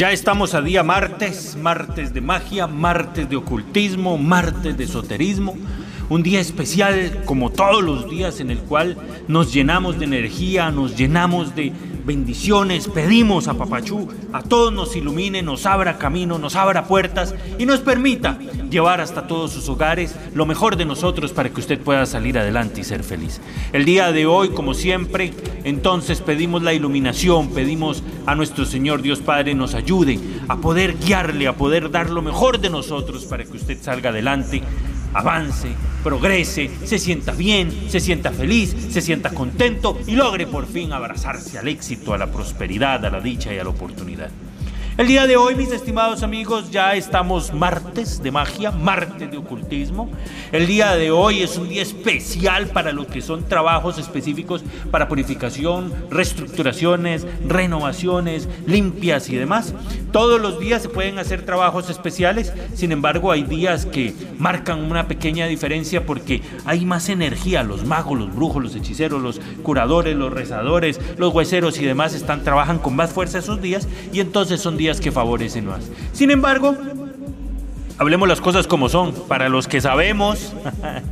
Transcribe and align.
Ya 0.00 0.12
estamos 0.12 0.54
a 0.54 0.62
día 0.62 0.82
martes, 0.82 1.58
martes 1.60 2.14
de 2.14 2.22
magia, 2.22 2.66
martes 2.66 3.28
de 3.28 3.36
ocultismo, 3.36 4.16
martes 4.16 4.74
de 4.78 4.84
esoterismo. 4.84 5.58
Un 6.08 6.22
día 6.22 6.40
especial 6.40 7.20
como 7.26 7.50
todos 7.50 7.84
los 7.84 8.08
días 8.08 8.40
en 8.40 8.50
el 8.50 8.60
cual 8.60 8.96
nos 9.28 9.52
llenamos 9.52 9.98
de 9.98 10.06
energía, 10.06 10.70
nos 10.70 10.96
llenamos 10.96 11.54
de 11.54 11.74
bendiciones, 12.10 12.88
pedimos 12.88 13.46
a 13.46 13.54
Papachú, 13.54 14.08
a 14.32 14.42
todos 14.42 14.72
nos 14.72 14.96
ilumine, 14.96 15.42
nos 15.42 15.64
abra 15.64 15.96
camino, 15.96 16.40
nos 16.40 16.56
abra 16.56 16.88
puertas 16.88 17.36
y 17.56 17.66
nos 17.66 17.78
permita 17.78 18.36
llevar 18.68 19.00
hasta 19.00 19.28
todos 19.28 19.52
sus 19.52 19.68
hogares 19.68 20.16
lo 20.34 20.44
mejor 20.44 20.74
de 20.74 20.84
nosotros 20.84 21.30
para 21.32 21.50
que 21.50 21.60
usted 21.60 21.78
pueda 21.78 22.06
salir 22.06 22.36
adelante 22.36 22.80
y 22.80 22.84
ser 22.84 23.04
feliz. 23.04 23.40
El 23.72 23.84
día 23.84 24.10
de 24.10 24.26
hoy, 24.26 24.48
como 24.48 24.74
siempre, 24.74 25.32
entonces 25.62 26.20
pedimos 26.20 26.64
la 26.64 26.74
iluminación, 26.74 27.50
pedimos 27.50 28.02
a 28.26 28.34
nuestro 28.34 28.64
Señor 28.64 29.02
Dios 29.02 29.20
Padre 29.20 29.54
nos 29.54 29.74
ayude 29.74 30.18
a 30.48 30.56
poder 30.56 30.98
guiarle, 30.98 31.46
a 31.46 31.54
poder 31.54 31.92
dar 31.92 32.10
lo 32.10 32.22
mejor 32.22 32.58
de 32.58 32.70
nosotros 32.70 33.24
para 33.24 33.44
que 33.44 33.56
usted 33.56 33.78
salga 33.80 34.10
adelante 34.10 34.64
avance, 35.14 35.68
progrese, 36.02 36.70
se 36.84 36.98
sienta 36.98 37.32
bien, 37.32 37.70
se 37.88 38.00
sienta 38.00 38.30
feliz, 38.32 38.74
se 38.90 39.00
sienta 39.00 39.30
contento 39.30 39.98
y 40.06 40.16
logre 40.16 40.46
por 40.46 40.66
fin 40.66 40.92
abrazarse 40.92 41.58
al 41.58 41.68
éxito, 41.68 42.14
a 42.14 42.18
la 42.18 42.30
prosperidad, 42.30 43.04
a 43.04 43.10
la 43.10 43.20
dicha 43.20 43.52
y 43.52 43.58
a 43.58 43.64
la 43.64 43.70
oportunidad. 43.70 44.30
El 45.00 45.06
día 45.06 45.26
de 45.26 45.38
hoy, 45.38 45.54
mis 45.54 45.72
estimados 45.72 46.22
amigos, 46.22 46.70
ya 46.70 46.94
estamos 46.94 47.54
martes 47.54 48.22
de 48.22 48.30
magia, 48.30 48.70
martes 48.70 49.30
de 49.30 49.38
ocultismo. 49.38 50.10
El 50.52 50.66
día 50.66 50.94
de 50.94 51.10
hoy 51.10 51.40
es 51.40 51.56
un 51.56 51.70
día 51.70 51.80
especial 51.80 52.66
para 52.66 52.92
los 52.92 53.06
que 53.06 53.22
son 53.22 53.48
trabajos 53.48 53.96
específicos 53.96 54.62
para 54.90 55.08
purificación, 55.08 55.90
reestructuraciones, 56.10 57.26
renovaciones, 57.48 58.46
limpias 58.66 59.30
y 59.30 59.36
demás. 59.36 59.72
Todos 60.12 60.38
los 60.38 60.60
días 60.60 60.82
se 60.82 60.90
pueden 60.90 61.18
hacer 61.18 61.46
trabajos 61.46 61.88
especiales, 61.88 62.52
sin 62.74 62.92
embargo 62.92 63.32
hay 63.32 63.44
días 63.44 63.86
que 63.86 64.12
marcan 64.38 64.80
una 64.80 65.08
pequeña 65.08 65.46
diferencia 65.46 66.04
porque 66.04 66.42
hay 66.66 66.84
más 66.84 67.08
energía. 67.08 67.62
Los 67.62 67.86
magos, 67.86 68.18
los 68.18 68.34
brujos, 68.36 68.62
los 68.62 68.76
hechiceros, 68.76 69.22
los 69.22 69.40
curadores, 69.62 70.14
los 70.14 70.30
rezadores, 70.30 71.00
los 71.16 71.32
hueseros 71.32 71.78
y 71.78 71.86
demás 71.86 72.12
están, 72.12 72.44
trabajan 72.44 72.80
con 72.80 72.94
más 72.94 73.12
fuerza 73.14 73.38
esos 73.38 73.62
días 73.62 73.88
y 74.12 74.20
entonces 74.20 74.60
son 74.60 74.76
días 74.76 74.89
que 74.98 75.12
favorecen 75.12 75.66
más. 75.66 75.90
Sin 76.12 76.30
embargo, 76.30 76.74
hablemos 77.98 78.26
las 78.26 78.40
cosas 78.40 78.66
como 78.66 78.88
son. 78.88 79.12
Para 79.28 79.50
los 79.50 79.68
que 79.68 79.82
sabemos, 79.82 80.54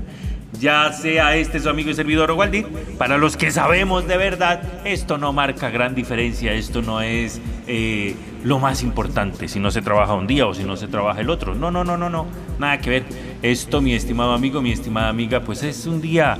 ya 0.60 0.92
sea 0.92 1.36
este 1.36 1.60
su 1.60 1.68
amigo 1.68 1.90
y 1.90 1.94
servidor 1.94 2.32
Waldir, 2.32 2.66
para 2.96 3.18
los 3.18 3.36
que 3.36 3.50
sabemos 3.50 4.06
de 4.08 4.16
verdad, 4.16 4.62
esto 4.84 5.18
no 5.18 5.32
marca 5.32 5.70
gran 5.70 5.94
diferencia, 5.94 6.52
esto 6.52 6.82
no 6.82 7.00
es 7.02 7.40
eh, 7.66 8.16
lo 8.42 8.58
más 8.58 8.82
importante, 8.82 9.48
si 9.48 9.60
no 9.60 9.70
se 9.70 9.82
trabaja 9.82 10.14
un 10.14 10.26
día 10.26 10.46
o 10.46 10.54
si 10.54 10.64
no 10.64 10.76
se 10.76 10.88
trabaja 10.88 11.20
el 11.20 11.30
otro. 11.30 11.54
No, 11.54 11.70
no, 11.70 11.84
no, 11.84 11.96
no, 11.96 12.08
no, 12.08 12.26
nada 12.58 12.78
que 12.78 12.90
ver. 12.90 13.04
Esto, 13.42 13.80
mi 13.80 13.92
estimado 13.94 14.32
amigo, 14.32 14.60
mi 14.62 14.72
estimada 14.72 15.08
amiga, 15.08 15.40
pues 15.40 15.62
es 15.62 15.86
un 15.86 16.00
día 16.00 16.38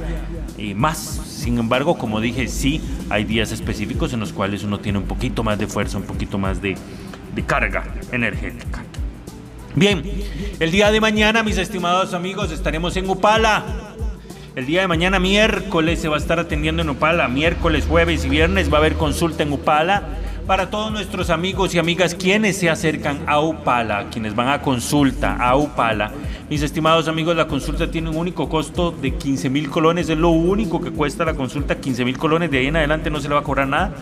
eh, 0.57 0.75
más. 0.75 0.99
Sin 0.99 1.59
embargo, 1.59 1.97
como 1.97 2.21
dije, 2.21 2.49
sí, 2.49 2.81
hay 3.11 3.25
días 3.25 3.53
específicos 3.53 4.13
en 4.13 4.21
los 4.21 4.33
cuales 4.33 4.65
uno 4.65 4.81
tiene 4.81 4.99
un 4.99 5.05
poquito 5.05 5.45
más 5.45 5.59
de 5.59 5.67
fuerza, 5.67 5.99
un 5.99 6.05
poquito 6.05 6.39
más 6.39 6.61
de, 6.61 6.77
carga 7.43 7.85
energética. 8.13 8.83
Bien, 9.75 10.03
el 10.59 10.71
día 10.71 10.91
de 10.91 11.01
mañana, 11.01 11.43
mis 11.43 11.59
estimados 11.59 12.15
amigos, 12.15 12.51
estaremos 12.51 12.97
en 12.97 13.09
Upala. 13.09 13.65
El 14.57 14.67
día 14.67 14.81
de 14.81 14.89
mañana, 14.89 15.21
miércoles, 15.21 16.01
se 16.01 16.09
va 16.09 16.17
a 16.17 16.19
estar 16.19 16.41
atendiendo 16.41 16.83
en 16.83 16.91
Upala. 16.91 17.29
Miércoles, 17.29 17.85
jueves 17.89 18.25
y 18.25 18.29
viernes 18.29 18.73
va 18.73 18.79
a 18.79 18.81
haber 18.81 18.95
consulta 18.95 19.45
en 19.45 19.53
Upala 19.53 20.03
para 20.49 20.71
todos 20.71 20.91
nuestros 20.91 21.29
amigos 21.29 21.75
y 21.75 21.79
amigas 21.79 22.15
quienes 22.15 22.57
se 22.57 22.71
acercan 22.71 23.21
a 23.27 23.39
Upala, 23.39 24.09
quienes 24.11 24.35
van 24.35 24.49
a 24.49 24.63
consulta 24.63 25.37
a 25.37 25.55
Upala. 25.57 26.11
Mis 26.49 26.63
estimados 26.63 27.07
amigos, 27.07 27.37
la 27.37 27.47
consulta 27.47 27.91
tiene 27.91 28.09
un 28.09 28.17
único 28.17 28.49
costo 28.49 28.91
de 28.91 29.15
15 29.15 29.51
mil 29.51 29.69
colones, 29.69 30.09
es 30.09 30.17
lo 30.17 30.31
único 30.31 30.81
que 30.81 30.91
cuesta 30.91 31.27
la 31.27 31.35
consulta, 31.35 31.79
15 31.79 32.03
mil 32.07 32.17
colones, 32.17 32.51
de 32.51 32.61
ahí 32.61 32.69
en 32.69 32.77
adelante 32.77 33.11
no 33.11 33.21
se 33.21 33.29
le 33.29 33.35
va 33.35 33.41
a 33.41 33.45
cobrar 33.45 33.69
nada, 33.69 33.93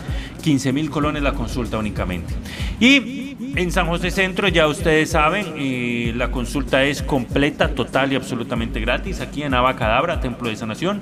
15 0.41 0.71
mil 0.71 0.89
colones 0.89 1.21
la 1.21 1.33
consulta 1.33 1.77
únicamente. 1.77 2.33
Y 2.79 3.26
en 3.39 3.71
San 3.71 3.85
José 3.87 4.09
Centro, 4.09 4.47
ya 4.47 4.67
ustedes 4.67 5.11
saben, 5.11 6.17
la 6.17 6.31
consulta 6.31 6.83
es 6.83 7.03
completa, 7.03 7.69
total 7.69 8.11
y 8.11 8.15
absolutamente 8.15 8.79
gratis. 8.79 9.21
Aquí 9.21 9.43
en 9.43 9.53
Abacadabra, 9.53 10.19
Templo 10.19 10.49
de 10.49 10.55
Sanación, 10.55 11.01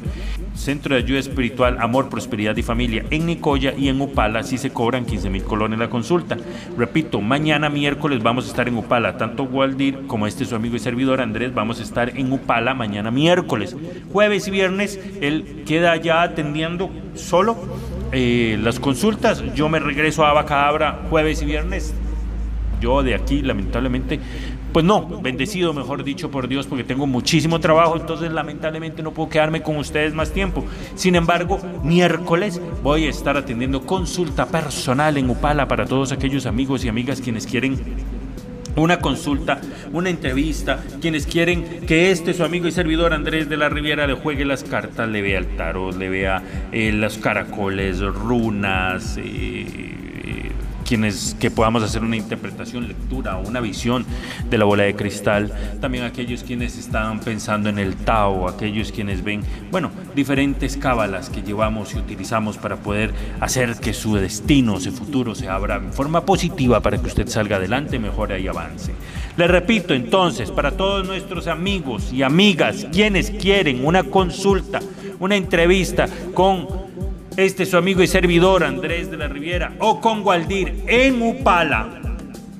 Centro 0.53 0.95
de 0.95 1.01
Ayuda 1.01 1.19
Espiritual, 1.19 1.77
Amor, 1.79 2.09
Prosperidad 2.09 2.57
y 2.57 2.61
Familia. 2.61 3.05
En 3.09 3.25
Nicoya 3.25 3.73
y 3.77 3.87
en 3.87 4.01
Upala 4.01 4.43
sí 4.43 4.57
se 4.57 4.71
cobran 4.71 5.05
15 5.05 5.29
mil 5.29 5.43
colones 5.45 5.79
la 5.79 5.89
consulta. 5.89 6.37
Repito, 6.77 7.21
mañana 7.21 7.69
miércoles 7.69 8.21
vamos 8.21 8.45
a 8.45 8.49
estar 8.49 8.67
en 8.67 8.77
Upala. 8.77 9.17
Tanto 9.17 9.43
Waldir 9.43 10.05
como 10.07 10.27
este 10.27 10.43
su 10.43 10.55
amigo 10.55 10.75
y 10.75 10.79
servidor 10.79 11.21
Andrés 11.21 11.53
vamos 11.53 11.79
a 11.79 11.83
estar 11.83 12.17
en 12.17 12.33
Upala 12.33 12.73
mañana 12.73 13.11
miércoles. 13.11 13.77
Jueves 14.11 14.47
y 14.47 14.51
viernes 14.51 14.99
él 15.21 15.63
queda 15.65 15.95
ya 15.95 16.21
atendiendo 16.21 16.89
solo. 17.13 17.55
Eh, 18.11 18.57
las 18.61 18.79
consultas, 18.79 19.43
yo 19.55 19.67
me 19.67 19.79
regreso 19.79 20.25
a 20.25 20.29
Abacadabra 20.29 21.05
jueves 21.09 21.41
y 21.41 21.45
viernes 21.45 21.93
yo 22.79 23.03
de 23.03 23.15
aquí, 23.15 23.41
lamentablemente, 23.41 24.19
pues 24.71 24.83
no, 24.85 25.21
bendecido, 25.21 25.73
mejor 25.73 26.03
dicho, 26.03 26.29
por 26.31 26.47
Dios, 26.47 26.67
porque 26.67 26.83
tengo 26.83 27.07
muchísimo 27.07 27.59
trabajo, 27.59 27.95
entonces 27.95 28.31
lamentablemente 28.31 29.01
no 29.03 29.11
puedo 29.11 29.29
quedarme 29.29 29.61
con 29.61 29.77
ustedes 29.77 30.13
más 30.13 30.31
tiempo. 30.31 30.65
Sin 30.95 31.15
embargo, 31.15 31.59
miércoles 31.83 32.61
voy 32.83 33.05
a 33.05 33.09
estar 33.09 33.37
atendiendo 33.37 33.85
consulta 33.85 34.45
personal 34.47 35.17
en 35.17 35.29
Upala 35.29 35.67
para 35.67 35.85
todos 35.85 36.11
aquellos 36.11 36.45
amigos 36.45 36.83
y 36.85 36.89
amigas 36.89 37.21
quienes 37.21 37.47
quieren 37.47 37.79
una 38.75 38.99
consulta, 38.99 39.61
una 39.93 40.09
entrevista, 40.09 40.83
quienes 41.01 41.25
quieren 41.25 41.81
que 41.87 42.11
este 42.11 42.33
su 42.33 42.43
amigo 42.43 42.67
y 42.67 42.71
servidor 42.71 43.13
Andrés 43.13 43.49
de 43.49 43.57
la 43.57 43.69
Riviera 43.69 44.07
le 44.07 44.15
juegue 44.15 44.45
las 44.45 44.63
cartas, 44.63 45.07
le 45.09 45.21
vea 45.21 45.39
el 45.39 45.55
tarot, 45.55 45.95
le 45.95 46.09
vea 46.09 46.43
eh, 46.71 46.91
los 46.91 47.17
caracoles, 47.17 48.01
runas, 48.01 49.17
eh, 49.17 50.04
quienes 50.85 51.35
que 51.39 51.51
podamos 51.51 51.83
hacer 51.83 52.03
una 52.03 52.15
interpretación, 52.15 52.87
lectura 52.87 53.37
o 53.37 53.47
una 53.47 53.59
visión 53.59 54.05
de 54.49 54.57
la 54.57 54.65
bola 54.65 54.83
de 54.83 54.95
cristal, 54.95 55.51
también 55.81 56.03
aquellos 56.03 56.43
quienes 56.43 56.77
están 56.77 57.19
pensando 57.19 57.69
en 57.69 57.79
el 57.79 57.95
Tao, 57.95 58.47
aquellos 58.47 58.91
quienes 58.91 59.23
ven, 59.23 59.41
bueno, 59.71 59.91
diferentes 60.15 60.77
cábalas 60.77 61.29
que 61.29 61.41
llevamos 61.41 61.93
y 61.93 61.97
utilizamos 61.97 62.57
para 62.57 62.77
poder 62.77 63.13
hacer 63.39 63.75
que 63.75 63.93
su 63.93 64.15
destino, 64.15 64.79
su 64.79 64.91
futuro 64.91 65.35
se 65.35 65.49
abra 65.49 65.77
en 65.77 65.91
forma 65.91 66.25
positiva 66.25 66.79
para 66.79 66.97
que 66.97 67.07
usted 67.07 67.27
salga 67.27 67.57
adelante, 67.57 67.99
mejore 67.99 68.39
y 68.39 68.47
avance. 68.47 68.93
Le 69.37 69.47
repito 69.47 69.93
entonces, 69.93 70.51
para 70.51 70.71
todos 70.71 71.05
nuestros 71.05 71.47
amigos 71.47 72.13
y 72.13 72.23
amigas, 72.23 72.87
quienes 72.91 73.31
quieren 73.31 73.85
una 73.85 74.03
consulta, 74.03 74.79
una 75.19 75.35
entrevista 75.35 76.07
con 76.33 76.67
este 77.37 77.63
es 77.63 77.69
su 77.69 77.77
amigo 77.77 78.01
y 78.01 78.07
servidor 78.07 78.63
Andrés 78.63 79.11
de 79.11 79.17
la 79.17 79.27
Riviera, 79.27 79.73
o 79.79 79.99
con 79.99 80.23
Gualdir 80.23 80.83
en 80.87 81.21
Upala, 81.21 82.01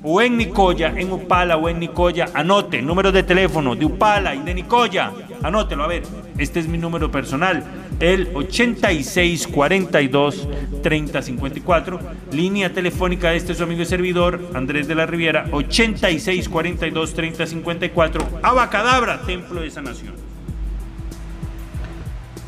o 0.02 0.20
en 0.20 0.36
Nicoya, 0.36 0.92
en 0.96 1.12
Upala 1.12 1.56
o 1.56 1.68
en 1.68 1.80
Nicoya, 1.80 2.26
anote 2.34 2.82
número 2.82 3.10
de 3.10 3.22
teléfono 3.22 3.74
de 3.74 3.86
Upala 3.86 4.34
y 4.34 4.40
de 4.40 4.54
Nicoya, 4.54 5.12
anótelo, 5.42 5.84
a 5.84 5.86
ver, 5.86 6.02
este 6.38 6.60
es 6.60 6.68
mi 6.68 6.76
número 6.76 7.10
personal, 7.10 7.64
el 8.00 8.28
8642 8.34 10.48
3054. 10.82 12.00
Línea 12.32 12.72
telefónica 12.72 13.30
de 13.30 13.36
este 13.36 13.54
su 13.54 13.62
amigo 13.62 13.82
y 13.82 13.86
servidor, 13.86 14.40
Andrés 14.54 14.86
de 14.86 14.94
la 14.94 15.06
Riviera, 15.06 15.46
8642 15.52 17.14
3054. 17.14 18.28
Abacadabra, 18.42 19.22
Templo 19.22 19.62
de 19.62 19.70
Sanación. 19.70 20.25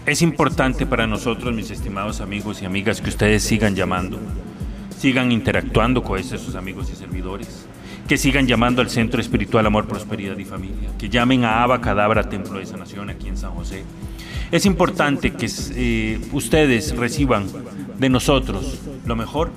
Es 0.09 0.23
importante 0.23 0.87
para 0.87 1.07
nosotros, 1.07 1.55
mis 1.55 1.71
estimados 1.71 2.23
amigos 2.23 2.63
y 2.63 2.65
amigas, 2.65 3.03
que 3.03 3.11
ustedes 3.11 3.43
sigan 3.43 3.77
llamando, 3.77 4.19
sigan 4.99 5.31
interactuando 5.31 6.03
con 6.03 6.19
estos 6.19 6.41
sus 6.41 6.55
amigos 6.55 6.89
y 6.91 6.97
servidores, 6.97 7.67
que 8.09 8.17
sigan 8.17 8.47
llamando 8.47 8.81
al 8.81 8.89
Centro 8.89 9.21
Espiritual 9.21 9.67
Amor, 9.67 9.87
Prosperidad 9.87 10.39
y 10.39 10.47
Familia, 10.47 10.89
que 10.99 11.11
llamen 11.11 11.45
a 11.45 11.63
Abacadabra, 11.63 12.27
Templo 12.31 12.59
de 12.59 12.65
Sanación 12.65 13.11
aquí 13.11 13.29
en 13.29 13.37
San 13.37 13.51
José. 13.51 13.85
Es 14.51 14.65
importante 14.65 15.33
que 15.35 15.47
eh, 15.75 16.19
ustedes 16.33 16.97
reciban 16.97 17.47
de 17.99 18.09
nosotros 18.09 18.79
lo 19.05 19.15
mejor 19.15 19.51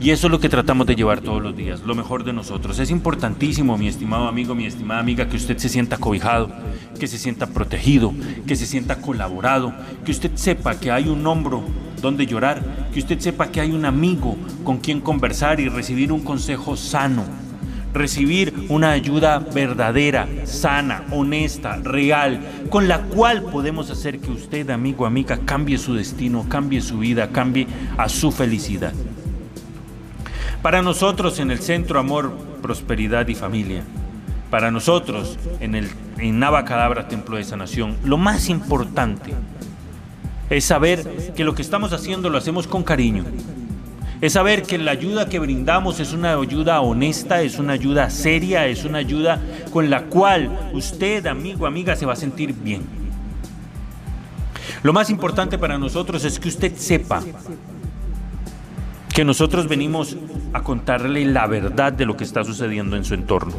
y 0.00 0.10
eso 0.10 0.26
es 0.26 0.30
lo 0.30 0.40
que 0.40 0.48
tratamos 0.48 0.86
de 0.86 0.96
llevar 0.96 1.20
todos 1.20 1.42
los 1.42 1.54
días, 1.54 1.82
lo 1.82 1.94
mejor 1.94 2.24
de 2.24 2.32
nosotros. 2.32 2.78
Es 2.78 2.90
importantísimo, 2.90 3.76
mi 3.76 3.86
estimado 3.86 4.28
amigo, 4.28 4.54
mi 4.54 4.64
estimada 4.64 5.00
amiga, 5.00 5.28
que 5.28 5.36
usted 5.36 5.58
se 5.58 5.68
sienta 5.68 5.98
cobijado, 5.98 6.50
que 6.98 7.06
se 7.06 7.18
sienta 7.18 7.48
protegido, 7.48 8.14
que 8.46 8.56
se 8.56 8.64
sienta 8.64 9.02
colaborado, 9.02 9.74
que 10.04 10.10
usted 10.10 10.30
sepa 10.36 10.80
que 10.80 10.90
hay 10.90 11.08
un 11.08 11.26
hombro 11.26 11.62
donde 12.00 12.26
llorar, 12.26 12.62
que 12.94 13.00
usted 13.00 13.20
sepa 13.20 13.52
que 13.52 13.60
hay 13.60 13.72
un 13.72 13.84
amigo 13.84 14.38
con 14.64 14.78
quien 14.78 15.02
conversar 15.02 15.60
y 15.60 15.68
recibir 15.68 16.12
un 16.12 16.20
consejo 16.20 16.76
sano 16.76 17.24
recibir 17.92 18.54
una 18.68 18.92
ayuda 18.92 19.38
verdadera, 19.38 20.28
sana, 20.44 21.04
honesta, 21.10 21.76
real, 21.76 22.40
con 22.70 22.88
la 22.88 23.02
cual 23.02 23.42
podemos 23.42 23.90
hacer 23.90 24.20
que 24.20 24.30
usted, 24.30 24.70
amigo, 24.70 25.06
amiga, 25.06 25.40
cambie 25.44 25.78
su 25.78 25.94
destino, 25.94 26.46
cambie 26.48 26.80
su 26.80 26.98
vida, 26.98 27.30
cambie 27.32 27.66
a 27.96 28.08
su 28.08 28.30
felicidad. 28.30 28.92
Para 30.62 30.82
nosotros 30.82 31.38
en 31.38 31.50
el 31.50 31.60
Centro 31.60 31.98
Amor, 31.98 32.36
Prosperidad 32.60 33.26
y 33.28 33.34
Familia, 33.34 33.82
para 34.50 34.70
nosotros 34.70 35.38
en 35.60 35.74
el 35.74 35.88
en 36.18 36.38
Navacadabra 36.38 37.08
Templo 37.08 37.38
de 37.38 37.44
Sanación, 37.44 37.96
lo 38.04 38.18
más 38.18 38.50
importante 38.50 39.32
es 40.50 40.64
saber 40.64 41.32
que 41.34 41.44
lo 41.44 41.54
que 41.54 41.62
estamos 41.62 41.94
haciendo 41.94 42.28
lo 42.28 42.36
hacemos 42.36 42.66
con 42.66 42.82
cariño, 42.82 43.24
es 44.20 44.34
saber 44.34 44.62
que 44.64 44.76
la 44.76 44.90
ayuda 44.90 45.30
que 45.30 45.38
brindamos 45.38 45.98
es 45.98 46.12
una 46.12 46.34
ayuda 46.34 46.82
honesta, 46.82 47.40
es 47.40 47.58
una 47.58 47.72
ayuda 47.72 48.10
seria, 48.10 48.66
es 48.66 48.84
una 48.84 48.98
ayuda 48.98 49.40
con 49.72 49.88
la 49.88 50.02
cual 50.02 50.70
usted, 50.74 51.26
amigo, 51.26 51.66
amiga, 51.66 51.96
se 51.96 52.04
va 52.04 52.12
a 52.12 52.16
sentir 52.16 52.52
bien. 52.52 52.82
Lo 54.82 54.92
más 54.92 55.08
importante 55.08 55.56
para 55.56 55.78
nosotros 55.78 56.22
es 56.26 56.38
que 56.38 56.48
usted 56.48 56.76
sepa 56.76 57.22
que 59.20 59.24
nosotros 59.26 59.68
venimos 59.68 60.16
a 60.54 60.62
contarle 60.62 61.26
la 61.26 61.46
verdad 61.46 61.92
de 61.92 62.06
lo 62.06 62.16
que 62.16 62.24
está 62.24 62.42
sucediendo 62.42 62.96
en 62.96 63.04
su 63.04 63.12
entorno. 63.12 63.52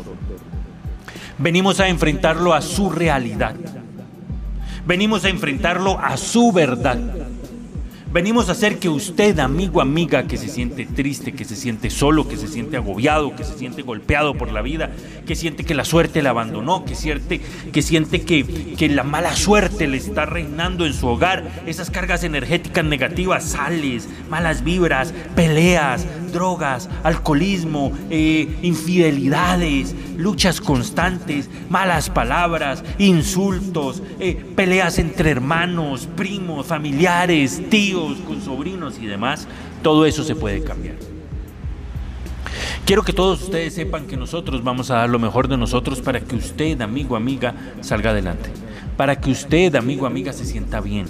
Venimos 1.37 1.79
a 1.79 1.87
enfrentarlo 1.87 2.55
a 2.55 2.63
su 2.63 2.89
realidad. 2.89 3.53
Venimos 4.87 5.23
a 5.23 5.29
enfrentarlo 5.29 5.99
a 5.99 6.17
su 6.17 6.51
verdad. 6.51 6.97
Venimos 8.13 8.49
a 8.49 8.51
hacer 8.51 8.77
que 8.77 8.89
usted, 8.89 9.39
amigo, 9.39 9.79
amiga, 9.79 10.27
que 10.27 10.35
se 10.35 10.49
siente 10.49 10.85
triste, 10.85 11.31
que 11.31 11.45
se 11.45 11.55
siente 11.55 11.89
solo, 11.89 12.27
que 12.27 12.35
se 12.35 12.49
siente 12.49 12.75
agobiado, 12.75 13.33
que 13.37 13.45
se 13.45 13.57
siente 13.57 13.83
golpeado 13.83 14.33
por 14.33 14.51
la 14.51 14.61
vida, 14.61 14.91
que 15.25 15.33
siente 15.33 15.63
que 15.63 15.73
la 15.73 15.85
suerte 15.85 16.21
le 16.21 16.27
abandonó, 16.27 16.83
que 16.83 16.93
siente 16.93 17.39
que, 17.71 17.81
siente 17.81 18.23
que, 18.23 18.75
que 18.77 18.89
la 18.89 19.03
mala 19.03 19.33
suerte 19.33 19.87
le 19.87 19.95
está 19.95 20.25
reinando 20.25 20.85
en 20.85 20.93
su 20.93 21.07
hogar, 21.07 21.63
esas 21.65 21.89
cargas 21.89 22.25
energéticas 22.25 22.83
negativas, 22.83 23.45
sales, 23.45 24.09
malas 24.29 24.61
vibras, 24.65 25.13
peleas, 25.33 26.05
drogas, 26.31 26.89
alcoholismo, 27.03 27.91
eh, 28.09 28.57
infidelidades, 28.61 29.95
luchas 30.17 30.61
constantes, 30.61 31.49
malas 31.69 32.09
palabras, 32.09 32.83
insultos, 32.97 34.01
eh, 34.19 34.43
peleas 34.55 34.99
entre 34.99 35.31
hermanos, 35.31 36.07
primos, 36.15 36.65
familiares, 36.67 37.61
tíos, 37.69 38.17
con 38.27 38.41
sobrinos 38.41 38.97
y 38.99 39.05
demás, 39.05 39.47
todo 39.81 40.05
eso 40.05 40.23
se 40.23 40.35
puede 40.35 40.63
cambiar. 40.63 40.95
Quiero 42.85 43.03
que 43.03 43.13
todos 43.13 43.43
ustedes 43.43 43.73
sepan 43.73 44.07
que 44.07 44.17
nosotros 44.17 44.63
vamos 44.63 44.91
a 44.91 44.95
dar 44.95 45.09
lo 45.09 45.19
mejor 45.19 45.47
de 45.47 45.57
nosotros 45.57 46.01
para 46.01 46.19
que 46.19 46.35
usted, 46.35 46.81
amigo, 46.81 47.15
amiga, 47.15 47.53
salga 47.81 48.09
adelante. 48.09 48.49
Para 48.97 49.19
que 49.19 49.31
usted, 49.31 49.75
amigo, 49.75 50.05
amiga, 50.05 50.33
se 50.33 50.45
sienta 50.45 50.81
bien 50.81 51.05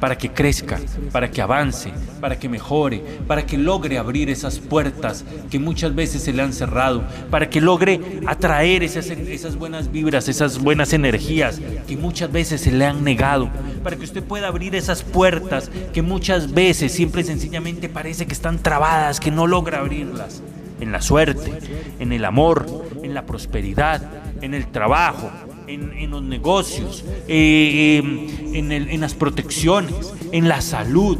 para 0.00 0.16
que 0.16 0.30
crezca, 0.30 0.78
para 1.12 1.30
que 1.30 1.40
avance, 1.40 1.92
para 2.20 2.38
que 2.38 2.48
mejore, 2.48 3.02
para 3.26 3.46
que 3.46 3.56
logre 3.56 3.98
abrir 3.98 4.30
esas 4.30 4.58
puertas 4.58 5.24
que 5.50 5.58
muchas 5.58 5.94
veces 5.94 6.22
se 6.22 6.32
le 6.32 6.42
han 6.42 6.52
cerrado, 6.52 7.04
para 7.30 7.48
que 7.48 7.60
logre 7.60 8.00
atraer 8.26 8.82
esas, 8.82 9.06
esas 9.10 9.56
buenas 9.56 9.90
vibras, 9.90 10.28
esas 10.28 10.58
buenas 10.58 10.92
energías 10.92 11.60
que 11.86 11.96
muchas 11.96 12.30
veces 12.30 12.60
se 12.60 12.72
le 12.72 12.84
han 12.84 13.04
negado, 13.04 13.48
para 13.82 13.96
que 13.96 14.04
usted 14.04 14.22
pueda 14.22 14.48
abrir 14.48 14.74
esas 14.74 15.02
puertas 15.02 15.70
que 15.92 16.02
muchas 16.02 16.52
veces 16.52 16.92
simple 16.92 17.22
y 17.22 17.24
sencillamente 17.24 17.88
parece 17.88 18.26
que 18.26 18.34
están 18.34 18.58
trabadas, 18.58 19.20
que 19.20 19.30
no 19.30 19.46
logra 19.46 19.78
abrirlas, 19.78 20.42
en 20.80 20.92
la 20.92 21.00
suerte, 21.00 21.52
en 21.98 22.12
el 22.12 22.24
amor, 22.24 22.66
en 23.02 23.14
la 23.14 23.24
prosperidad, 23.24 24.02
en 24.42 24.52
el 24.54 24.66
trabajo, 24.66 25.30
en, 25.66 26.10
los 26.10 26.22
negocios, 26.22 27.04
eh, 27.28 27.98
em, 27.98 28.54
en, 28.54 29.00
las 29.00 29.14
protecciones, 29.14 29.94
en 30.32 30.48
la 30.48 30.60
salud. 30.60 31.18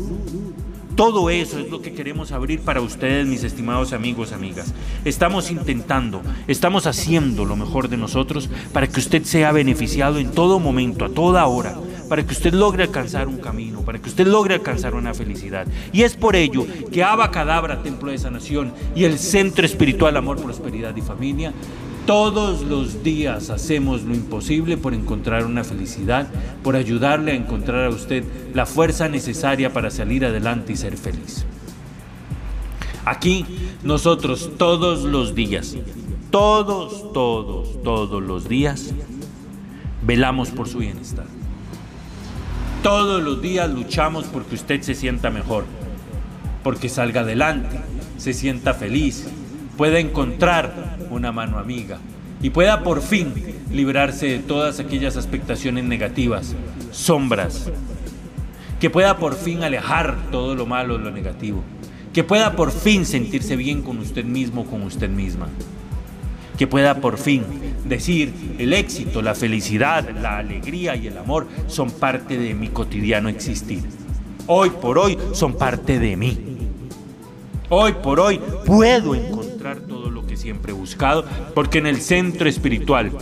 Todo 0.95 1.29
eso 1.29 1.59
es 1.59 1.71
lo 1.71 1.83
que 1.83 1.93
queremos 1.93 2.33
abrir 2.33 2.61
para 2.61 2.81
ustedes, 2.81 3.27
mis 3.27 3.45
estimados 3.45 3.93
amigos, 3.93 4.33
amigas. 4.33 4.73
Estamos 5.05 5.51
intentando, 5.51 6.23
estamos 6.49 6.87
haciendo 6.87 7.45
lo 7.45 7.55
mejor 7.55 7.91
de 7.91 7.99
nosotros 7.99 8.49
para 8.73 8.87
que 8.87 9.01
usted 9.01 9.23
sea 9.25 9.53
beneficiado 9.53 10.19
en 10.19 10.31
todo 10.31 10.59
momento, 10.59 11.05
a 11.05 11.11
toda 11.11 11.45
hora, 11.47 11.77
para 12.09 12.25
que 12.25 12.33
usted 12.33 12.55
logre 12.55 12.85
alcanzar 12.85 13.29
un 13.29 13.37
camino, 13.37 13.83
para 13.83 13.99
que 13.99 14.09
usted 14.09 14.27
logre 14.27 14.55
alcanzar 14.55 14.95
una 14.95 15.13
felicidad. 15.13 15.67
Y 15.93 16.03
es 16.03 16.17
por 16.17 16.35
ello 16.35 16.67
que 16.91 17.05
Abacadabra, 17.05 17.83
Templo 17.83 18.11
de 18.11 18.17
Sanación 18.17 18.73
y 18.95 19.05
el 19.05 19.19
Centro 19.19 19.67
Espiritual 19.67 20.17
Amor, 20.17 20.41
Prosperidad 20.41 20.97
y 20.97 21.03
Familia 21.03 21.53
todos 22.07 22.63
los 22.63 23.03
días 23.03 23.51
hacemos 23.51 24.03
lo 24.03 24.15
imposible 24.15 24.77
por 24.77 24.95
encontrar 24.95 25.45
una 25.45 25.65
felicidad, 25.65 26.29
por 26.63 26.77
ayudarle 26.77 27.33
a 27.33 27.35
encontrar 27.35 27.87
a 27.87 27.91
usted 27.91 28.25
la 28.55 28.65
fuerza 28.65 29.09
necesaria 29.09 29.73
para 29.73 29.91
salir 29.91 30.25
adelante 30.25 30.73
y 30.73 30.77
ser 30.77 30.97
feliz. 30.97 31.45
Aquí 33.05 33.45
nosotros 33.83 34.53
todos 34.57 35.03
los 35.03 35.35
días, 35.35 35.77
todos, 36.31 37.13
todos, 37.13 37.83
todos 37.83 38.23
los 38.23 38.49
días, 38.49 38.95
velamos 40.03 40.51
por 40.51 40.69
su 40.69 40.79
bienestar. 40.79 41.27
Todos 42.85 43.23
los 43.23 43.43
días 43.43 43.69
luchamos 43.69 44.27
porque 44.27 44.55
usted 44.55 44.81
se 44.83 44.95
sienta 44.95 45.31
mejor, 45.31 45.65
porque 46.63 46.89
salga 46.89 47.23
adelante, 47.23 47.81
se 48.17 48.33
sienta 48.33 48.75
feliz, 48.75 49.27
pueda 49.77 49.99
encontrar 49.99 50.86
una 51.11 51.33
mano 51.33 51.59
amiga 51.59 51.99
y 52.43 52.51
pueda 52.51 52.83
por 52.83 53.03
fin 53.03 53.33
librarse 53.73 54.27
de 54.27 54.39
todas 54.39 54.79
aquellas 54.79 55.17
expectaciones 55.17 55.85
negativas, 55.85 56.55
sombras, 56.93 57.71
que 58.81 58.91
pueda 58.91 59.17
por 59.19 59.35
fin 59.35 59.63
alejar 59.63 60.17
todo 60.31 60.55
lo 60.55 60.67
malo, 60.67 60.99
lo 60.99 61.11
negativo, 61.11 61.63
que 62.13 62.25
pueda 62.25 62.55
por 62.55 62.73
fin 62.73 63.07
sentirse 63.07 63.57
bien 63.57 63.83
con 63.83 63.99
usted 63.99 64.25
mismo, 64.25 64.67
con 64.67 64.83
usted 64.83 65.09
misma, 65.09 65.49
que 66.59 66.67
pueda 66.67 67.01
por 67.01 67.19
fin 67.19 67.45
decir 67.85 68.33
el 68.59 68.73
éxito, 68.73 69.23
la 69.23 69.35
felicidad, 69.35 70.09
la 70.11 70.39
alegría 70.39 70.97
y 70.97 71.07
el 71.07 71.19
amor 71.19 71.47
son 71.69 71.91
parte 71.91 72.39
de 72.39 72.55
mi 72.55 72.69
cotidiano 72.69 73.29
existir. 73.29 73.81
Hoy 74.47 74.71
por 74.71 74.99
hoy 74.99 75.19
son 75.33 75.55
parte 75.55 75.99
de 75.99 76.17
mí. 76.17 76.39
Hoy 77.69 77.95
por 78.03 78.21
hoy 78.21 78.41
puedo 78.65 79.15
encontrar 79.15 79.46
siempre 80.37 80.73
he 80.73 80.75
buscado, 80.75 81.25
porque 81.55 81.79
en 81.79 81.87
el 81.87 82.01
centro 82.01 82.49
espiritual, 82.49 83.13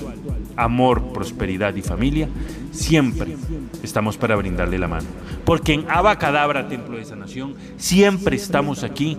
amor, 0.56 1.12
prosperidad 1.12 1.74
y 1.74 1.82
familia, 1.82 2.28
siempre 2.72 3.36
estamos 3.82 4.16
para 4.16 4.36
brindarle 4.36 4.78
la 4.78 4.88
mano. 4.88 5.06
Porque 5.44 5.74
en 5.74 5.90
Abacadabra, 5.90 6.68
Templo 6.68 6.96
de 6.96 7.04
Sanación, 7.04 7.54
siempre 7.76 8.36
estamos 8.36 8.82
aquí 8.82 9.18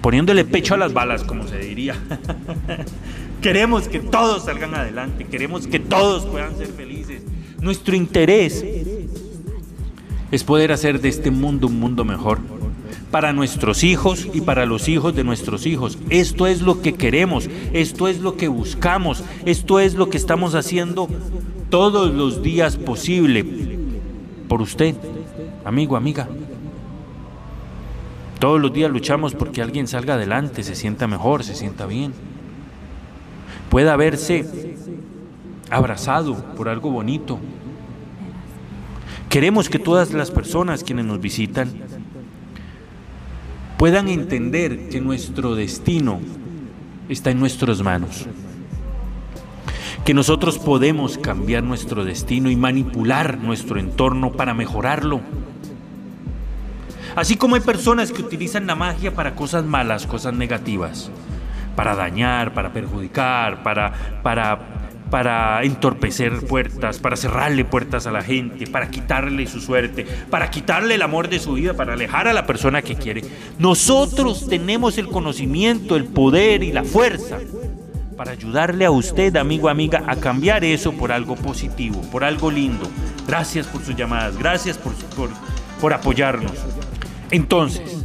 poniéndole 0.00 0.44
pecho 0.44 0.74
a 0.74 0.78
las 0.78 0.92
balas, 0.92 1.24
como 1.24 1.46
se 1.46 1.58
diría. 1.58 1.96
queremos 3.42 3.88
que 3.88 4.00
todos 4.00 4.44
salgan 4.44 4.74
adelante, 4.74 5.24
queremos 5.24 5.66
que 5.66 5.78
todos 5.78 6.26
puedan 6.26 6.56
ser 6.56 6.68
felices. 6.68 7.22
Nuestro 7.60 7.94
interés 7.94 8.64
es 10.30 10.44
poder 10.44 10.72
hacer 10.72 11.00
de 11.00 11.08
este 11.08 11.30
mundo 11.30 11.66
un 11.66 11.78
mundo 11.78 12.04
mejor 12.04 12.40
para 13.12 13.32
nuestros 13.32 13.84
hijos 13.84 14.26
y 14.32 14.40
para 14.40 14.66
los 14.66 14.88
hijos 14.88 15.14
de 15.14 15.22
nuestros 15.22 15.66
hijos. 15.66 15.98
Esto 16.08 16.48
es 16.48 16.62
lo 16.62 16.80
que 16.80 16.94
queremos, 16.94 17.48
esto 17.72 18.08
es 18.08 18.18
lo 18.18 18.36
que 18.36 18.48
buscamos, 18.48 19.22
esto 19.44 19.78
es 19.78 19.94
lo 19.94 20.08
que 20.08 20.16
estamos 20.16 20.56
haciendo 20.56 21.08
todos 21.70 22.12
los 22.12 22.42
días 22.42 22.76
posible 22.76 23.44
por 24.48 24.62
usted, 24.62 24.96
amigo, 25.64 25.94
amiga. 25.94 26.28
Todos 28.40 28.60
los 28.60 28.72
días 28.72 28.90
luchamos 28.90 29.34
porque 29.34 29.62
alguien 29.62 29.86
salga 29.86 30.14
adelante, 30.14 30.64
se 30.64 30.74
sienta 30.74 31.06
mejor, 31.06 31.44
se 31.44 31.54
sienta 31.54 31.86
bien. 31.86 32.12
Pueda 33.68 33.94
verse 33.94 34.74
abrazado 35.70 36.34
por 36.56 36.68
algo 36.68 36.90
bonito. 36.90 37.38
Queremos 39.28 39.68
que 39.68 39.78
todas 39.78 40.12
las 40.12 40.30
personas 40.30 40.82
quienes 40.82 41.04
nos 41.04 41.20
visitan 41.20 41.70
puedan 43.78 44.08
entender 44.08 44.88
que 44.88 45.00
nuestro 45.00 45.54
destino 45.54 46.20
está 47.08 47.30
en 47.30 47.40
nuestras 47.40 47.82
manos. 47.82 48.26
Que 50.04 50.14
nosotros 50.14 50.58
podemos 50.58 51.18
cambiar 51.18 51.62
nuestro 51.62 52.04
destino 52.04 52.50
y 52.50 52.56
manipular 52.56 53.38
nuestro 53.38 53.78
entorno 53.78 54.32
para 54.32 54.54
mejorarlo. 54.54 55.20
Así 57.14 57.36
como 57.36 57.56
hay 57.56 57.60
personas 57.60 58.10
que 58.10 58.22
utilizan 58.22 58.66
la 58.66 58.74
magia 58.74 59.14
para 59.14 59.34
cosas 59.34 59.64
malas, 59.64 60.06
cosas 60.06 60.32
negativas, 60.32 61.10
para 61.76 61.94
dañar, 61.94 62.54
para 62.54 62.72
perjudicar, 62.72 63.62
para, 63.62 63.92
para, 64.22 64.71
para 65.12 65.62
entorpecer 65.62 66.40
puertas, 66.46 66.98
para 66.98 67.18
cerrarle 67.18 67.66
puertas 67.66 68.06
a 68.06 68.10
la 68.10 68.22
gente, 68.22 68.66
para 68.66 68.88
quitarle 68.88 69.46
su 69.46 69.60
suerte, 69.60 70.06
para 70.30 70.50
quitarle 70.50 70.94
el 70.94 71.02
amor 71.02 71.28
de 71.28 71.38
su 71.38 71.52
vida, 71.52 71.74
para 71.74 71.92
alejar 71.92 72.28
a 72.28 72.32
la 72.32 72.46
persona 72.46 72.80
que 72.80 72.94
quiere. 72.94 73.22
Nosotros 73.58 74.48
tenemos 74.48 74.96
el 74.96 75.08
conocimiento, 75.08 75.96
el 75.96 76.06
poder 76.06 76.62
y 76.62 76.72
la 76.72 76.82
fuerza 76.82 77.40
para 78.16 78.30
ayudarle 78.30 78.86
a 78.86 78.90
usted, 78.90 79.36
amigo, 79.36 79.68
amiga, 79.68 80.02
a 80.06 80.16
cambiar 80.16 80.64
eso 80.64 80.92
por 80.92 81.12
algo 81.12 81.36
positivo, 81.36 82.00
por 82.10 82.24
algo 82.24 82.50
lindo. 82.50 82.88
Gracias 83.26 83.66
por 83.66 83.84
sus 83.84 83.94
llamadas, 83.94 84.38
gracias 84.38 84.78
por, 84.78 84.94
por, 85.14 85.28
por 85.78 85.92
apoyarnos. 85.92 86.52
Entonces, 87.30 88.02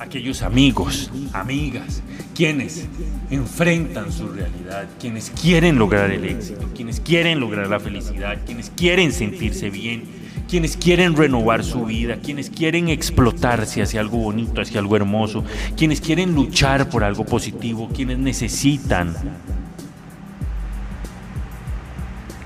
aquellos 0.00 0.42
amigos, 0.42 1.12
amigas, 1.32 2.02
quienes 2.34 2.86
enfrentan 3.30 4.12
su 4.12 4.28
realidad, 4.28 4.88
quienes 4.98 5.30
quieren 5.30 5.78
lograr 5.78 6.10
el 6.10 6.24
éxito, 6.24 6.68
quienes 6.74 7.00
quieren 7.00 7.40
lograr 7.40 7.68
la 7.68 7.80
felicidad, 7.80 8.38
quienes 8.44 8.70
quieren 8.70 9.12
sentirse 9.12 9.70
bien, 9.70 10.04
quienes 10.48 10.76
quieren 10.76 11.16
renovar 11.16 11.64
su 11.64 11.84
vida, 11.84 12.16
quienes 12.16 12.50
quieren 12.50 12.88
explotarse 12.88 13.82
hacia 13.82 14.00
algo 14.00 14.18
bonito, 14.18 14.60
hacia 14.60 14.80
algo 14.80 14.96
hermoso, 14.96 15.44
quienes 15.76 16.00
quieren 16.00 16.34
luchar 16.34 16.88
por 16.88 17.04
algo 17.04 17.24
positivo, 17.24 17.88
quienes 17.94 18.18
necesitan 18.18 19.14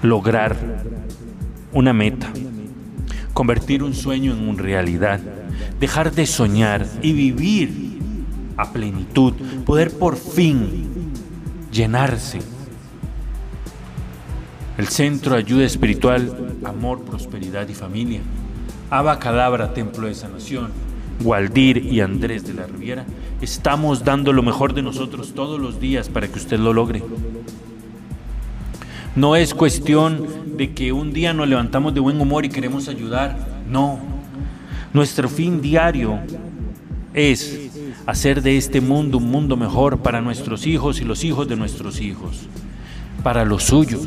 lograr 0.02 0.56
una 1.72 1.92
meta, 1.92 2.30
convertir 3.32 3.82
un 3.82 3.94
sueño 3.94 4.32
en 4.32 4.48
una 4.48 4.62
realidad 4.62 5.20
dejar 5.80 6.12
de 6.12 6.26
soñar 6.26 6.86
y 7.02 7.12
vivir 7.12 7.83
a 8.56 8.72
plenitud, 8.72 9.34
poder 9.64 9.90
por 9.90 10.16
fin 10.16 11.12
llenarse. 11.72 12.40
El 14.78 14.88
centro 14.88 15.36
ayuda 15.36 15.64
espiritual, 15.64 16.58
amor, 16.64 17.02
prosperidad 17.02 17.68
y 17.68 17.74
familia. 17.74 18.20
Aba 18.90 19.18
Cadabra, 19.18 19.72
Templo 19.72 20.06
de 20.06 20.14
Sanación, 20.14 20.70
Gualdir 21.22 21.78
y 21.78 22.00
Andrés 22.00 22.44
de 22.44 22.54
la 22.54 22.66
Riviera, 22.66 23.04
estamos 23.40 24.04
dando 24.04 24.32
lo 24.32 24.42
mejor 24.42 24.74
de 24.74 24.82
nosotros 24.82 25.32
todos 25.34 25.60
los 25.60 25.80
días 25.80 26.08
para 26.08 26.28
que 26.28 26.38
usted 26.38 26.58
lo 26.58 26.72
logre. 26.72 27.02
No 29.16 29.36
es 29.36 29.54
cuestión 29.54 30.56
de 30.56 30.74
que 30.74 30.92
un 30.92 31.12
día 31.12 31.32
nos 31.32 31.48
levantamos 31.48 31.94
de 31.94 32.00
buen 32.00 32.20
humor 32.20 32.44
y 32.44 32.48
queremos 32.48 32.88
ayudar. 32.88 33.36
No, 33.70 34.00
nuestro 34.92 35.28
fin 35.28 35.60
diario 35.60 36.18
es 37.12 37.63
hacer 38.06 38.42
de 38.42 38.56
este 38.56 38.80
mundo 38.80 39.18
un 39.18 39.30
mundo 39.30 39.56
mejor 39.56 39.98
para 39.98 40.20
nuestros 40.20 40.66
hijos 40.66 41.00
y 41.00 41.04
los 41.04 41.24
hijos 41.24 41.48
de 41.48 41.56
nuestros 41.56 42.00
hijos, 42.00 42.46
para 43.22 43.44
los 43.44 43.64
suyos, 43.64 44.02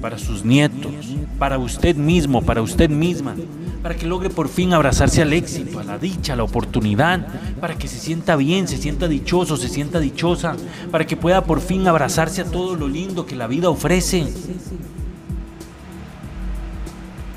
para 0.00 0.18
sus 0.18 0.44
nietos, 0.44 0.92
para 1.38 1.58
usted 1.58 1.96
mismo, 1.96 2.42
para 2.42 2.62
usted 2.62 2.88
misma, 2.88 3.34
para 3.82 3.96
que 3.96 4.06
logre 4.06 4.30
por 4.30 4.48
fin 4.48 4.72
abrazarse 4.72 5.22
al 5.22 5.32
éxito, 5.32 5.80
a 5.80 5.84
la 5.84 5.98
dicha, 5.98 6.34
a 6.34 6.36
la 6.36 6.44
oportunidad, 6.44 7.26
para 7.60 7.76
que 7.76 7.88
se 7.88 7.98
sienta 7.98 8.36
bien, 8.36 8.68
se 8.68 8.76
sienta 8.76 9.08
dichoso, 9.08 9.56
se 9.56 9.68
sienta 9.68 9.98
dichosa, 9.98 10.56
para 10.90 11.06
que 11.06 11.16
pueda 11.16 11.44
por 11.44 11.60
fin 11.60 11.88
abrazarse 11.88 12.42
a 12.42 12.44
todo 12.44 12.76
lo 12.76 12.88
lindo 12.88 13.26
que 13.26 13.36
la 13.36 13.46
vida 13.46 13.68
ofrece. 13.68 14.26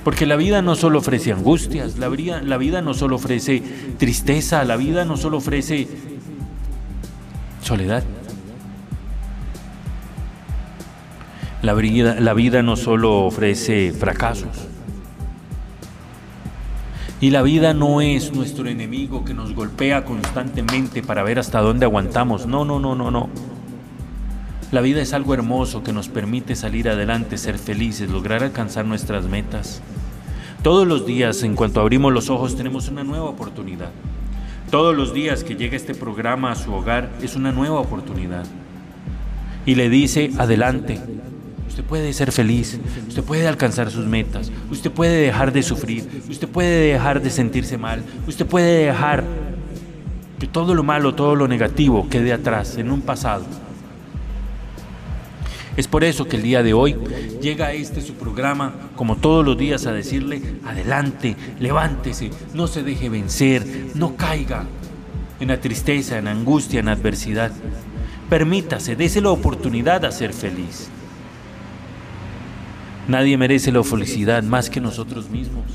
Porque 0.03 0.25
la 0.25 0.35
vida 0.35 0.61
no 0.61 0.75
solo 0.75 0.99
ofrece 0.99 1.31
angustias, 1.31 1.97
la 1.97 2.09
vida, 2.09 2.81
no 2.81 2.93
solo 2.93 3.15
ofrece 3.15 3.63
tristeza, 3.97 4.63
la 4.65 4.75
vida 4.75 5.05
no 5.05 5.15
solo 5.15 5.37
ofrece 5.37 5.87
soledad. 7.61 8.03
La 11.61 11.73
vida 11.73 12.63
no 12.63 12.75
solo 12.75 13.21
ofrece 13.21 13.93
fracasos. 13.93 14.67
Y 17.21 17.29
la 17.29 17.41
vida 17.41 17.73
no 17.73 18.01
es 18.01 18.33
nuestro 18.33 18.67
enemigo 18.67 19.23
que 19.23 19.33
nos 19.33 19.55
golpea 19.55 20.03
constantemente 20.03 21.01
para 21.01 21.23
ver 21.23 21.39
hasta 21.39 21.61
dónde 21.61 21.85
aguantamos. 21.85 22.45
No, 22.47 22.65
no, 22.65 22.81
no, 22.81 22.95
no, 22.95 23.11
no. 23.11 23.29
La 24.73 24.81
vida 24.81 25.01
es 25.01 25.13
algo 25.13 25.33
hermoso 25.33 25.83
que 25.83 25.93
nos 25.93 26.09
permite 26.09 26.55
salir 26.57 26.89
adelante, 26.89 27.37
ser 27.37 27.57
felices, 27.57 28.09
lograr 28.09 28.43
alcanzar 28.43 28.83
nuestras 28.83 29.25
metas. 29.25 29.81
Todos 30.63 30.87
los 30.87 31.05
días, 31.05 31.43
en 31.43 31.57
cuanto 31.57 31.81
abrimos 31.81 32.13
los 32.13 32.29
ojos, 32.29 32.55
tenemos 32.55 32.87
una 32.87 33.03
nueva 33.03 33.25
oportunidad. 33.25 33.89
Todos 34.71 34.95
los 34.95 35.13
días 35.13 35.43
que 35.43 35.55
llega 35.55 35.75
este 35.75 35.93
programa 35.93 36.53
a 36.53 36.55
su 36.55 36.73
hogar 36.73 37.11
es 37.21 37.35
una 37.35 37.51
nueva 37.51 37.81
oportunidad. 37.81 38.45
Y 39.65 39.75
le 39.75 39.89
dice, 39.89 40.31
adelante, 40.37 41.01
usted 41.67 41.83
puede 41.83 42.13
ser 42.13 42.31
feliz, 42.31 42.79
usted 43.09 43.23
puede 43.25 43.45
alcanzar 43.45 43.91
sus 43.91 44.05
metas, 44.05 44.53
usted 44.71 44.89
puede 44.89 45.17
dejar 45.17 45.51
de 45.51 45.63
sufrir, 45.63 46.23
usted 46.29 46.47
puede 46.47 46.93
dejar 46.93 47.21
de 47.21 47.29
sentirse 47.29 47.77
mal, 47.77 48.01
usted 48.25 48.45
puede 48.45 48.85
dejar 48.85 49.25
que 50.39 50.47
todo 50.47 50.75
lo 50.75 50.83
malo, 50.83 51.13
todo 51.13 51.35
lo 51.35 51.49
negativo 51.49 52.07
quede 52.09 52.31
atrás, 52.31 52.77
en 52.77 52.89
un 52.89 53.01
pasado 53.01 53.43
es 55.75 55.87
por 55.87 56.03
eso 56.03 56.25
que 56.25 56.35
el 56.35 56.43
día 56.43 56.61
de 56.61 56.73
hoy 56.73 56.95
llega 57.41 57.73
este 57.73 58.01
su 58.01 58.13
programa, 58.13 58.73
como 58.95 59.15
todos 59.15 59.43
los 59.43 59.57
días, 59.57 59.85
a 59.87 59.91
decirle, 59.91 60.41
adelante, 60.65 61.35
levántese, 61.59 62.29
no 62.53 62.67
se 62.67 62.83
deje 62.83 63.09
vencer, 63.09 63.65
no 63.95 64.15
caiga 64.15 64.65
en 65.39 65.47
la 65.47 65.59
tristeza, 65.59 66.19
en 66.19 66.25
la 66.25 66.31
angustia, 66.31 66.79
en 66.79 66.85
la 66.85 66.91
adversidad. 66.91 67.51
Permítase, 68.29 68.95
dése 68.95 69.19
la 69.19 69.31
oportunidad 69.31 70.01
de 70.01 70.11
ser 70.11 70.33
feliz. 70.33 70.89
Nadie 73.07 73.37
merece 73.37 73.71
la 73.71 73.83
felicidad 73.83 74.43
más 74.43 74.69
que 74.69 74.79
nosotros 74.79 75.29
mismos. 75.29 75.65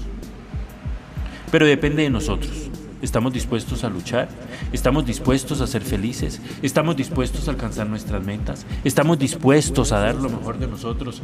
Pero 1.51 1.67
depende 1.67 2.05
de 2.05 2.11
nosotros. 2.11 2.71
¿Estamos 3.01 3.33
dispuestos 3.33 3.85
a 3.85 3.89
luchar? 3.89 4.29
¿Estamos 4.73 5.07
dispuestos 5.07 5.61
a 5.61 5.67
ser 5.67 5.83
felices? 5.83 6.41
¿Estamos 6.63 6.97
dispuestos 6.97 7.47
a 7.47 7.53
alcanzar 7.53 7.87
nuestras 7.87 8.25
metas? 8.25 8.67
¿Estamos 8.85 9.19
dispuestos 9.19 9.93
a 9.93 10.01
dar 10.01 10.17
lo 10.17 10.29
mejor 10.29 10.59
de 10.59 10.67
nosotros 10.67 11.23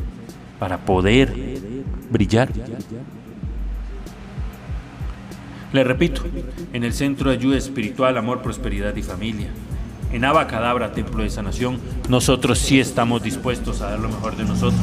para 0.58 0.84
poder 0.84 1.34
brillar? 2.10 2.50
Le 5.72 5.82
repito, 5.82 6.22
en 6.72 6.84
el 6.84 6.92
Centro 6.92 7.30
de 7.30 7.36
Ayuda 7.36 7.58
Espiritual, 7.58 8.16
Amor, 8.16 8.42
Prosperidad 8.42 8.94
y 8.94 9.02
Familia, 9.02 9.48
en 10.12 10.24
Abacadabra, 10.24 10.92
Templo 10.92 11.24
de 11.24 11.30
Sanación, 11.30 11.80
nosotros 12.08 12.60
sí 12.60 12.78
estamos 12.78 13.24
dispuestos 13.24 13.80
a 13.80 13.90
dar 13.90 13.98
lo 13.98 14.08
mejor 14.08 14.36
de 14.36 14.44
nosotros. 14.44 14.80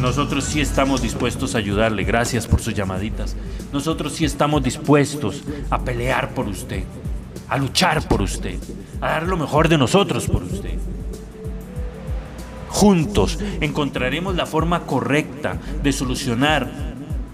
Nosotros 0.00 0.44
sí 0.44 0.62
estamos 0.62 1.02
dispuestos 1.02 1.54
a 1.54 1.58
ayudarle. 1.58 2.04
Gracias 2.04 2.46
por 2.46 2.60
sus 2.60 2.74
llamaditas. 2.74 3.36
Nosotros 3.72 4.14
sí 4.14 4.24
estamos 4.24 4.62
dispuestos 4.62 5.42
a 5.68 5.80
pelear 5.80 6.30
por 6.30 6.48
usted, 6.48 6.84
a 7.48 7.58
luchar 7.58 8.08
por 8.08 8.22
usted, 8.22 8.58
a 9.00 9.10
dar 9.10 9.22
lo 9.24 9.36
mejor 9.36 9.68
de 9.68 9.76
nosotros 9.76 10.26
por 10.26 10.42
usted. 10.42 10.78
Juntos 12.70 13.38
encontraremos 13.60 14.34
la 14.36 14.46
forma 14.46 14.86
correcta 14.86 15.58
de 15.82 15.92
solucionar, 15.92 16.70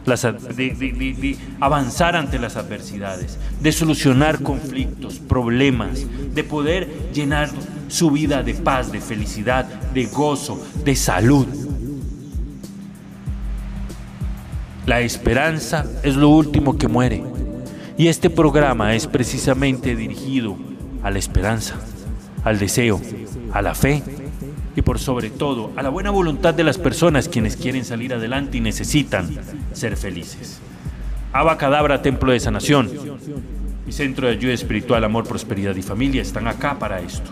las, 0.04 0.22
de, 0.22 1.36
avanzar 1.60 2.16
ante 2.16 2.38
las 2.40 2.56
adversidades, 2.56 3.38
de 3.60 3.70
solucionar 3.70 4.42
conflictos, 4.42 5.20
problemas, 5.20 6.04
de 6.34 6.42
poder 6.42 7.10
llenar 7.12 7.48
su 7.88 8.10
vida 8.10 8.42
de 8.42 8.54
paz, 8.54 8.90
de 8.90 9.00
felicidad, 9.00 9.66
de 9.66 10.06
gozo, 10.06 10.60
de 10.84 10.96
salud. 10.96 11.65
La 14.86 15.00
esperanza 15.00 15.84
es 16.04 16.14
lo 16.14 16.28
último 16.28 16.78
que 16.78 16.86
muere. 16.86 17.24
Y 17.98 18.06
este 18.06 18.30
programa 18.30 18.94
es 18.94 19.08
precisamente 19.08 19.96
dirigido 19.96 20.56
a 21.02 21.10
la 21.10 21.18
esperanza, 21.18 21.74
al 22.44 22.60
deseo, 22.60 23.00
a 23.52 23.62
la 23.62 23.74
fe 23.74 24.04
y 24.76 24.82
por 24.82 25.00
sobre 25.00 25.30
todo 25.30 25.72
a 25.74 25.82
la 25.82 25.88
buena 25.88 26.10
voluntad 26.10 26.54
de 26.54 26.62
las 26.62 26.78
personas 26.78 27.28
quienes 27.28 27.56
quieren 27.56 27.84
salir 27.84 28.14
adelante 28.14 28.58
y 28.58 28.60
necesitan 28.60 29.28
ser 29.72 29.96
felices. 29.96 30.60
Abacadabra, 31.32 32.00
Templo 32.00 32.30
de 32.30 32.38
Sanación 32.38 32.88
y 33.88 33.92
Centro 33.92 34.28
de 34.28 34.34
Ayuda 34.34 34.54
Espiritual, 34.54 35.02
Amor, 35.02 35.26
Prosperidad 35.26 35.74
y 35.74 35.82
Familia 35.82 36.22
están 36.22 36.46
acá 36.46 36.78
para 36.78 37.00
esto, 37.00 37.30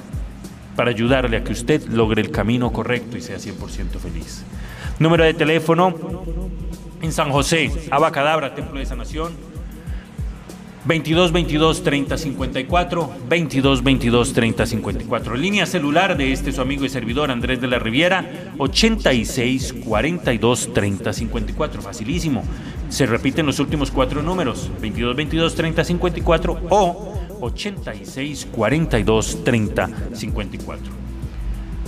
para 0.75 0.91
ayudarle 0.91 1.37
a 1.37 1.45
que 1.45 1.53
usted 1.53 1.87
logre 1.87 2.21
el 2.21 2.33
camino 2.33 2.73
correcto 2.73 3.17
y 3.17 3.21
sea 3.21 3.37
100% 3.37 3.99
feliz. 4.01 4.43
Número 4.99 5.23
de 5.23 5.35
teléfono 5.35 5.95
en 7.05 7.13
San 7.13 7.31
José, 7.31 7.71
Abacadabra, 7.91 8.55
Templo 8.55 8.79
de 8.79 8.87
Sanación, 8.87 9.33
22 10.87 11.33
22 11.33 11.83
30 11.83 12.19
54 12.19 13.11
22 13.27 13.83
22 13.83 14.33
30 14.35 14.67
54 14.67 15.35
línea 15.35 15.65
celular 15.65 16.15
de 16.15 16.31
este 16.33 16.53
su 16.53 16.61
amigo 16.61 16.85
y 16.85 16.91
servidor 16.91 17.31
Andrés 17.31 17.59
de 17.63 17.69
la 17.69 17.79
Riviera 17.79 18.53
86 18.59 19.77
42 19.87 20.75
30 20.75 21.13
54 21.15 21.81
facilísimo. 21.81 22.43
Se 22.91 23.07
repiten 23.07 23.47
los 23.47 23.61
últimos 23.61 23.91
cuatro 23.91 24.23
números 24.23 24.71
22 24.83 25.17
22 25.17 25.55
30 25.55 25.85
54 25.85 26.61
o 26.69 27.15
86 27.41 28.49
42 28.53 29.45
30 29.45 29.91
54 30.13 31.04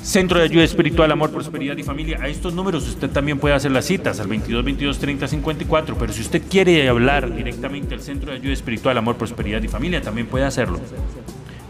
Centro 0.06 0.38
de 0.38 0.44
Ayuda 0.44 0.62
Espiritual, 0.62 1.10
Amor, 1.10 1.32
Prosperidad 1.32 1.76
y 1.76 1.82
Familia. 1.82 2.20
A 2.22 2.28
estos 2.28 2.54
números 2.54 2.86
usted 2.86 3.10
también 3.10 3.40
puede 3.40 3.56
hacer 3.56 3.72
las 3.72 3.86
citas 3.86 4.20
al 4.20 4.28
22 4.28 4.64
22 4.64 4.98
30 5.00 5.26
54. 5.26 5.96
Pero 5.98 6.12
si 6.12 6.20
usted 6.20 6.42
quiere 6.48 6.88
hablar 6.88 7.34
directamente 7.34 7.92
al 7.92 8.00
Centro 8.00 8.30
de 8.30 8.36
Ayuda 8.36 8.52
Espiritual, 8.52 8.96
Amor, 8.96 9.16
Prosperidad 9.16 9.60
y 9.64 9.68
Familia, 9.68 10.00
también 10.00 10.28
puede 10.28 10.44
hacerlo. 10.44 10.78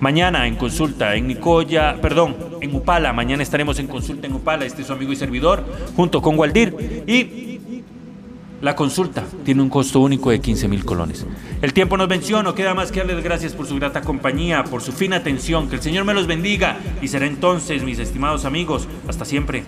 Mañana 0.00 0.47
en 0.47 0.57
consulta 0.57 1.14
en 1.16 1.28
Nicoya, 1.28 1.97
perdón, 2.02 2.37
en 2.61 2.75
Upala. 2.75 3.14
Mañana 3.14 3.43
estaremos 3.43 3.78
en 3.78 3.87
consulta 3.87 4.26
en 4.26 4.35
Upala. 4.35 4.66
Este 4.66 4.83
es 4.83 4.88
su 4.88 4.93
amigo 4.93 5.12
y 5.12 5.16
servidor, 5.16 5.64
junto 5.97 6.21
con 6.21 6.38
Waldir. 6.38 7.05
Y 7.07 7.56
la 8.61 8.75
consulta 8.75 9.25
tiene 9.45 9.63
un 9.63 9.69
costo 9.69 10.01
único 10.01 10.31
de 10.31 10.41
15 10.41 10.69
mil 10.69 10.85
colones. 10.85 11.27
El 11.61 11.73
tiempo 11.73 11.97
nos 11.97 12.09
venció, 12.09 12.43
no 12.43 12.55
queda 12.55 12.75
más 12.75 12.91
que 12.91 13.01
darles 13.01 13.23
gracias 13.23 13.53
por 13.53 13.67
su 13.67 13.77
grata 13.77 14.01
compañía, 14.01 14.65
por 14.65 14.83
su 14.83 14.93
fina 14.93 15.17
atención. 15.17 15.69
Que 15.69 15.77
el 15.77 15.83
Señor 15.83 16.05
me 16.05 16.15
los 16.15 16.27
bendiga 16.27 16.79
y 17.03 17.09
será 17.09 17.27
entonces, 17.27 17.83
mis 17.83 17.99
estimados 17.99 18.45
amigos, 18.45 18.89
hasta 19.07 19.25
siempre. 19.25 19.65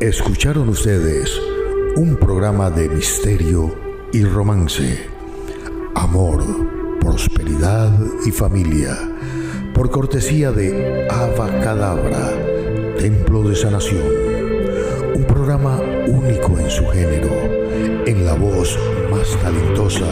Escucharon 0.00 0.68
ustedes 0.68 1.40
un 1.96 2.16
programa 2.16 2.70
de 2.70 2.88
misterio 2.88 3.74
y 4.12 4.24
romance, 4.24 5.06
amor, 5.94 6.42
prosperidad 7.00 7.92
y 8.26 8.30
familia, 8.30 8.96
por 9.74 9.90
cortesía 9.90 10.50
de 10.52 11.06
Ava 11.10 11.60
Cadabra, 11.60 12.32
Templo 12.98 13.42
de 13.42 13.56
Sanación 13.56 14.31
un 15.14 15.24
programa 15.24 15.80
único 16.06 16.58
en 16.58 16.70
su 16.70 16.86
género, 16.86 17.30
en 18.06 18.24
la 18.24 18.34
voz 18.34 18.78
más 19.10 19.28
talentosa 19.42 20.06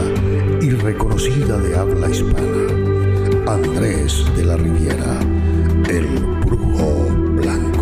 y 0.61 0.69
reconocida 0.71 1.57
de 1.57 1.75
habla 1.75 2.09
hispana, 2.09 3.51
Andrés 3.51 4.25
de 4.35 4.45
la 4.45 4.57
Riviera, 4.57 5.19
el 5.89 6.07
brujo 6.45 7.07
blanco. 7.35 7.81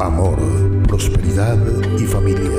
Amor, 0.00 0.38
prosperidad 0.86 1.58
y 1.98 2.04
familia. 2.04 2.50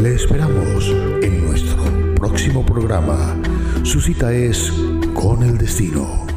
Le 0.00 0.14
esperamos 0.14 0.88
en 1.22 1.46
nuestro 1.46 1.82
próximo 2.16 2.64
programa. 2.64 3.36
Su 3.82 4.00
cita 4.00 4.32
es 4.32 4.72
con 5.14 5.42
el 5.42 5.58
destino. 5.58 6.29